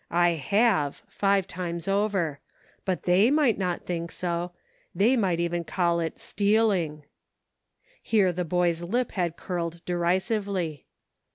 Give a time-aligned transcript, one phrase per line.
[0.09, 2.39] I have, five times over:
[2.85, 3.35] but they IN SEARCH OF HOME.
[3.35, 4.51] 29 might not think so;
[4.95, 7.03] they might even call it steal ing!''
[8.01, 10.87] Here the boy's lip had curled derisively.